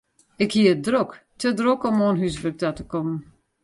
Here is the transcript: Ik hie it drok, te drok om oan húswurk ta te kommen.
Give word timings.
Ik 0.43 0.51
hie 0.55 0.71
it 0.73 0.81
drok, 0.87 1.11
te 1.39 1.49
drok 1.59 1.81
om 1.89 2.01
oan 2.07 2.19
húswurk 2.21 2.57
ta 2.59 2.69
te 2.77 2.83
kommen. 2.91 3.19